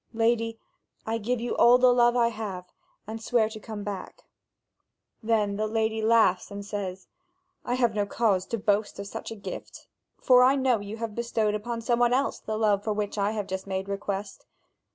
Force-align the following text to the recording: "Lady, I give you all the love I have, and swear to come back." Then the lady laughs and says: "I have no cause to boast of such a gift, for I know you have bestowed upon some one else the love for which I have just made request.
"Lady, 0.15 0.57
I 1.05 1.19
give 1.19 1.39
you 1.39 1.55
all 1.57 1.77
the 1.77 1.93
love 1.93 2.15
I 2.15 2.29
have, 2.29 2.65
and 3.05 3.21
swear 3.21 3.49
to 3.49 3.59
come 3.59 3.83
back." 3.83 4.23
Then 5.21 5.57
the 5.57 5.67
lady 5.67 6.01
laughs 6.01 6.49
and 6.49 6.65
says: 6.65 7.05
"I 7.63 7.75
have 7.75 7.93
no 7.93 8.07
cause 8.07 8.47
to 8.47 8.57
boast 8.57 8.97
of 8.97 9.05
such 9.05 9.29
a 9.29 9.35
gift, 9.35 9.85
for 10.19 10.41
I 10.41 10.55
know 10.55 10.79
you 10.79 10.97
have 10.97 11.13
bestowed 11.13 11.53
upon 11.53 11.81
some 11.81 11.99
one 11.99 12.13
else 12.13 12.39
the 12.39 12.57
love 12.57 12.83
for 12.83 12.93
which 12.93 13.19
I 13.19 13.29
have 13.33 13.45
just 13.45 13.67
made 13.67 13.87
request. 13.87 14.47